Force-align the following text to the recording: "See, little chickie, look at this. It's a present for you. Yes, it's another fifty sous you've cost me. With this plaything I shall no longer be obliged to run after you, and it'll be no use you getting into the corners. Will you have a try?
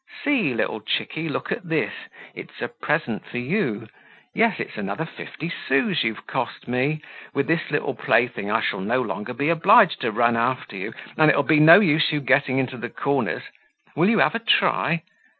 "See, 0.23 0.55
little 0.55 0.81
chickie, 0.81 1.29
look 1.29 1.51
at 1.51 1.63
this. 1.69 1.93
It's 2.33 2.59
a 2.59 2.67
present 2.67 3.23
for 3.23 3.37
you. 3.37 3.87
Yes, 4.33 4.59
it's 4.59 4.75
another 4.75 5.05
fifty 5.05 5.47
sous 5.67 6.03
you've 6.03 6.25
cost 6.25 6.67
me. 6.67 7.03
With 7.35 7.45
this 7.45 7.61
plaything 7.99 8.49
I 8.49 8.61
shall 8.61 8.81
no 8.81 8.99
longer 9.03 9.35
be 9.35 9.49
obliged 9.49 10.01
to 10.01 10.11
run 10.11 10.35
after 10.35 10.75
you, 10.75 10.91
and 11.19 11.29
it'll 11.29 11.43
be 11.43 11.59
no 11.59 11.79
use 11.81 12.11
you 12.11 12.19
getting 12.19 12.57
into 12.57 12.77
the 12.77 12.89
corners. 12.89 13.43
Will 13.95 14.09
you 14.09 14.17
have 14.17 14.33
a 14.33 14.39
try? 14.39 15.03